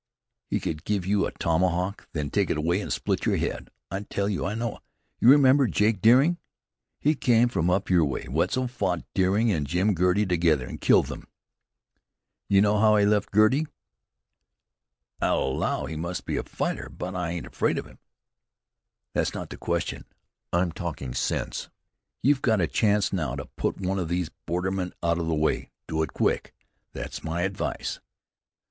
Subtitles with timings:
[0.47, 3.69] He could give you a tomahawk, then take it away and split your head.
[3.91, 4.79] I tell you I know!
[5.19, 6.39] You remember Jake Deering?
[6.99, 8.25] He came from up your way.
[8.27, 11.27] Wetzel fought Deering and Jim Girty together, and killed them.
[12.49, 13.67] You know how he left Girty."
[15.21, 17.99] "I'll allow he must be a fighter; but I ain't afraid of him."
[19.13, 20.05] "That's not the question.
[20.51, 21.69] I am talking sense.
[22.23, 25.69] You've got a chance now to put one of these bordermen out of the way.
[25.87, 26.55] Do it quick!
[26.91, 27.99] That's my advice."